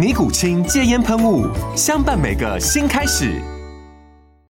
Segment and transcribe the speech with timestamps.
[0.00, 1.46] 尼古清戒烟喷雾，
[1.76, 3.38] 相伴每个新开始。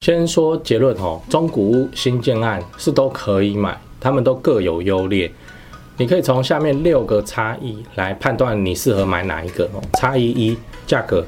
[0.02, 5.32] 先说结论哦，中古屋新建案是都可以买，他们都各有优劣。
[5.96, 9.82] 你可以从下面六个差异来判断你适合买哪一个哦。
[9.98, 11.26] 差异一，价格，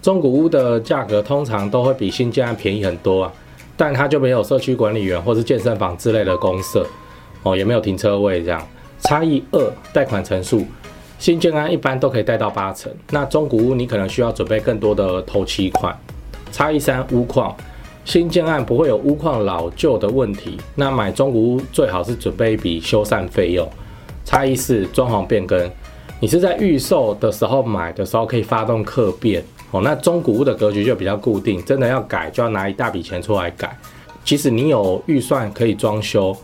[0.00, 3.32] 中古屋的价格通常都会比新建案便宜很多啊，
[3.76, 6.86] 但它就没有社区管理员或是健身房之类的公设
[7.42, 8.64] 哦，也没有停车位这样。
[9.00, 10.64] 差异二，贷款成数。
[11.18, 15.94] 新建案一般都可以贷到八成，那中古屋你可能需要准备更多的头期款。
[16.52, 17.54] 差异三，屋况，
[18.04, 23.68] 新建案不会有屋况老旧的问题，那买中古屋最好是准备一笔修缮费用。
[24.24, 25.70] 差异四，装潢变更，
[26.20, 33.76] 你是在预售的时候买的时候可以发动客变哦，那中古屋的格局就比较固定，真的要改就要拿一大笔钱出来改，
[34.24, 36.36] 即使你有预算可以装修，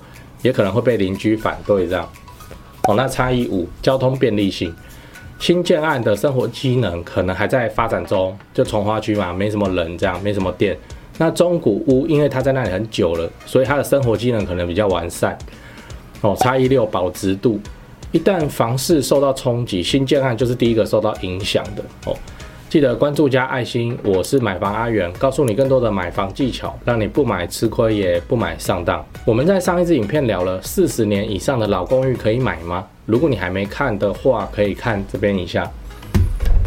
[0.43, 2.07] 也可能会被邻居反对这样。
[2.87, 4.75] 哦，那差异五，交通便利性，
[5.39, 10.77] 新建案的生活机能可能还在发展中，就从花区嘛，没什么人这样，没什么店。
[11.17, 15.37] 那中古屋因为它在那里很久了，所以它的生活机能可能比较完善。
[16.21, 17.61] 哦，差异六，保值度，
[18.13, 22.17] 一旦房市受到冲击，新建案就是第一个受到影响的哦。
[22.75, 29.07] 记得关注加爱心，我是买房阿元，告诉你更多的买房技巧，让你不买吃亏也不买上当。
[29.25, 32.85] 我们在上一支影片聊了四十年以上的老公寓可以买吗？
[33.07, 35.71] 如果你还没看的话，可以看这边一下。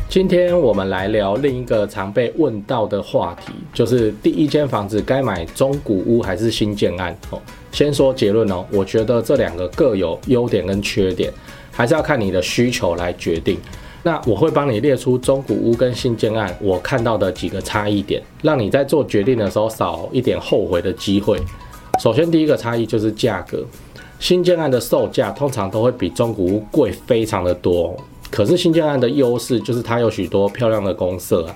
[0.08, 7.14] 今天我们来聊另一个常被问到的话题，就是第一间房子该买中古屋还是新建案？
[7.32, 7.42] 哦，
[7.74, 11.30] 先说结论哦，我觉得这两个各有优点跟缺点，
[11.70, 13.60] 还是要看你的需求来决定。
[14.08, 21.38] 那我会帮你列出中古屋跟新建案我看到的几个差异点，让你在做决定的时候少一点后悔的机会。
[22.00, 23.66] 首先，第一个差异就是价格，
[24.18, 27.94] 新建案的售价通常都会比中古屋贵非常的多。
[28.32, 31.52] 可是新建案的优势就是它有许多漂亮的公设啊，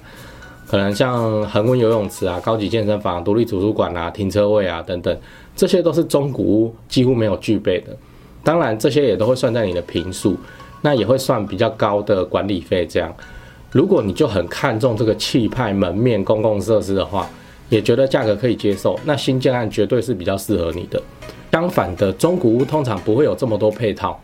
[0.67, 5.17] 可能像恒温游泳池啊、高级健身房、独立图书馆啊、停车位啊等等，
[5.55, 7.95] 这些都是中古屋几乎没有具备的。
[8.43, 10.35] 当然，这些也都会算在你的平数。
[10.81, 13.15] 那也会算比较高的管理费，这样，
[13.71, 17.29] 如果你就很看重这个气派门面、公共设施的话，
[17.69, 21.01] 也觉得价格可以接受，那新建案绝对是比较适合你的。
[21.51, 24.19] 相反的，中古屋通常不会有这么多配套，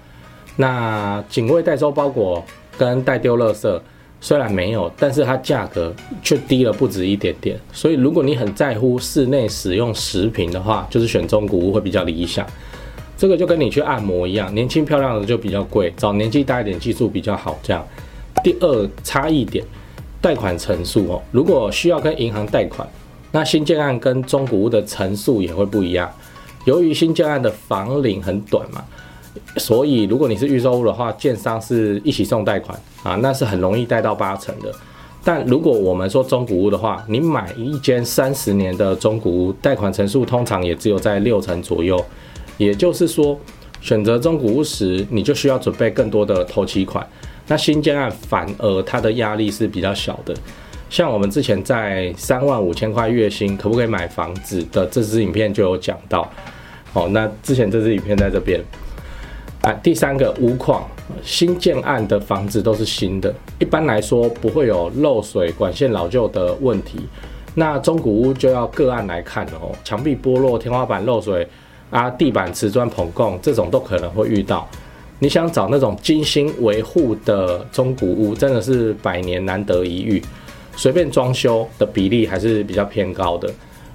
[0.56, 2.44] 那警卫代收包裹
[2.78, 3.80] 跟代丢垃圾
[4.20, 5.94] 虽然没有，但是它价格
[6.24, 7.60] 却低了不止一点点。
[7.72, 12.46] 所以如果你很在乎室内使用食品的话，就是选中古屋会比较理想。
[13.18, 17.58] 这个就跟你去按摩一样，年轻漂亮的就比较贵，找年纪大一点技术比较好。
[17.64, 17.84] 这样，
[18.44, 19.66] 第二差异点，
[20.22, 22.88] 贷款成数哦，如果需要跟银行贷款，
[23.32, 26.08] 那新建案跟中古屋的成数也会不一样。
[26.66, 28.84] 由于新建案的房龄很短嘛，
[29.58, 34.72] 所以如果你是预售屋的话，建商是一起送贷款啊，那是很容易贷到八成的。
[35.24, 42.00] 但如果我们说中古屋的话，你买一间三十年的中古屋，贷款成数通常也只有在六成左右。
[42.58, 43.40] 也就是说，
[43.80, 47.08] 选择中古屋时，你就需要准备更多的头期款。
[47.48, 50.36] 那新建案反而它的压力是比较小的。
[50.90, 56.30] 像我们之前在三万五千块月薪可不可以买房子的这支影片就有讲到。
[56.94, 58.60] 哦，那之前这支影片在这边。
[59.62, 60.88] 啊，第三个屋况，
[61.24, 67.00] 新建案的房子都是新的，一般来说不会有漏水、管线老旧的问题。
[67.56, 71.48] 那中古屋就要个案来看哦，墙壁剥落、天花板漏水。
[71.90, 74.68] 啊，地板瓷砖膨共这种都可能会遇到。
[75.20, 80.22] 你想找那种精心维护的中古屋，真的是百年难得一遇。
[80.76, 83.52] 随便装修的比例还是比较偏高的。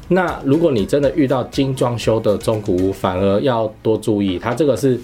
[0.08, 5.00] 那如果你真的遇到精装修的中古屋，反而要多注意，它这个是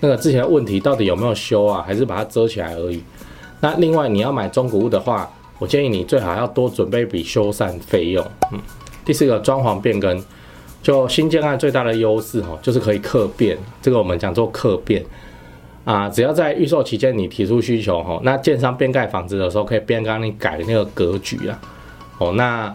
[0.00, 3.00] 那个之前的问题到底有没有修啊，还是把它遮起来而已。
[3.60, 5.30] 那另外你要买中古屋的话，
[5.60, 8.26] 我建议你最好要多准备一笔修缮费用。
[8.52, 8.58] 嗯，
[9.04, 10.20] 第四个装潢变更，
[10.82, 15.02] 就新建案最大的优势哦，就是可以客变，这个我们讲做客变
[15.84, 21.60] 啊，只要在预售期间你提出需求哈，那建商变盖房子的时候可以边帮你改那个格局啊，
[22.18, 22.74] 哦，那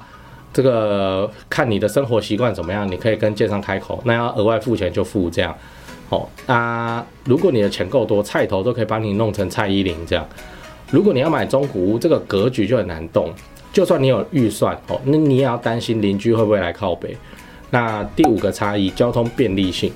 [0.54, 5.56] 这个看你的生活习惯怎么样，你可以跟建商开口，那要额外付钱就付这样，
[6.10, 10.26] 哦，那如果你的钱够多，菜头都可以帮你弄成蔡依林这样，
[10.90, 13.32] 如果你要买中古屋，这个格局就很难动。
[13.74, 17.16] 就算你有预算哦，那你也要担心邻居会不会来靠北。
[17.70, 19.92] 那第五个差异，交通便利性。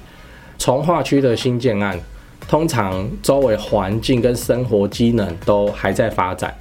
[0.57, 1.99] 从化区的新建案，
[2.47, 6.55] 通常周围环境跟生活机能都还在发展，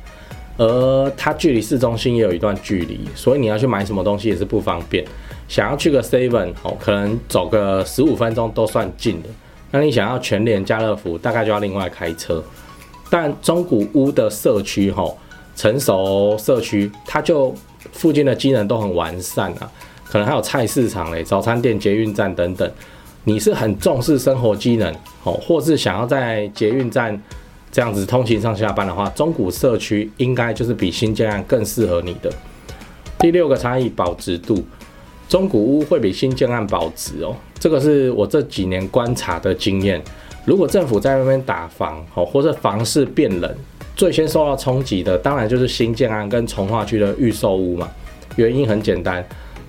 [0.56, 5.04] 而它距离市中心也有一段距离，所以你要去买什么东西也是不方便。
[5.48, 9.28] 想要去个 Seven 哦，可能走个十五分钟都算近的。
[9.70, 12.42] 那你想要全联、家乐福，大概就要另外开车。
[13.10, 15.16] 但中古屋的社区吼。
[15.56, 17.54] 成熟社区，它就
[17.92, 19.70] 附近的机能都很完善啊，
[20.10, 22.68] 可能还有菜市场嘞、早餐店、捷运站等等。
[23.24, 24.92] 你是很重视生活机能
[25.22, 27.18] 哦，或是想要在捷运站
[27.70, 32.32] 这样子通勤上下班的话，中古社区应该就是比新建案更适合你的。
[33.18, 34.64] 第六个差异，保值度，
[35.28, 40.02] 中古屋会比新建案保值哦，这个是我这几年观察的经验。
[40.44, 43.54] 如果政府在那边打房哦，或者房市变冷。
[43.96, 47.86] 最先受到冲击的，当然就是新建案跟从化区的预售屋嘛。
[48.36, 49.22] 原因很简单，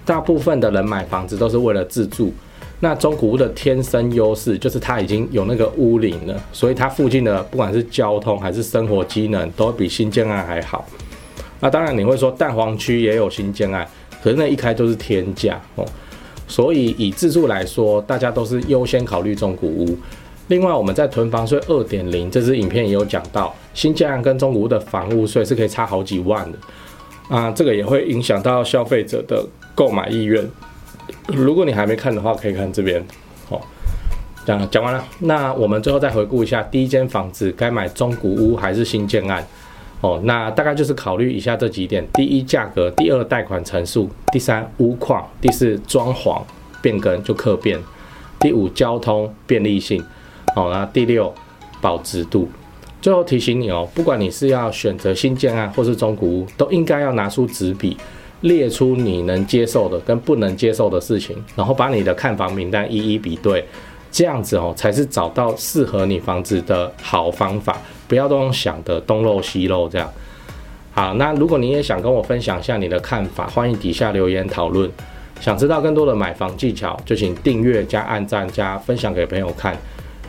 [0.06, 2.33] 大部分的人买房子都是为了自住。
[2.80, 10.83] 那中古屋的天生优势就是它已经有那个屋龄了，所以它附近的不管是交通还是生活机能，都比新建案还好。
[11.59, 13.88] 那当然你会说蛋黄区也有新建案，
[14.24, 15.86] 可是那一开就是天价哦。
[16.48, 19.98] 所以以自住来说，大家都是优先考虑中古屋。
[20.48, 26.57] 另外，我们在囤房税二点零这支影片也有讲到，新建案跟中古屋的房屋税是可以差好几万的
[27.30, 29.45] 啊，这个也会影响到消费者的
[29.75, 30.50] 购买意愿。
[31.27, 33.03] 如果你还没看的话，可以看这边。
[33.50, 33.62] 好，
[34.45, 39.45] 讲讲完了，那我们最后再回顾一下，第一间房子该买中古屋还是新建案？
[40.01, 46.41] 哦，那大概就是考虑以下这几点：第一，价格；第二，贷款成数；第三，屋况；第四，装潢
[46.81, 47.79] 变更就客变；
[48.39, 50.03] 第五，交通便利性。
[50.56, 51.31] 好，那第六，
[51.79, 52.50] 保值度。
[53.00, 57.95] 最后提醒你哦，不管你是要选择新建案或是中古屋，都应该要拿出纸笔，
[58.41, 63.63] 列出你能接受的跟不能接受的事情，然后把你的看房名单一一比对，
[64.11, 67.77] 这样子哦，才是找到适合你房子的好方法。
[68.07, 70.11] 不要都用想的东漏西漏这样。
[70.91, 74.89] 好，那如果你也想跟我分享一下你的看法，欢迎底下留言讨论。
[75.39, 79.77] 想知道更多的买房技巧，就请订阅加按赞加分享给朋友看。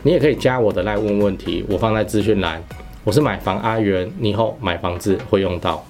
[0.03, 2.63] 你也可以加我的来问问题，我放在资讯栏。
[3.03, 5.85] 我是买房阿元，你以后买房子会用到。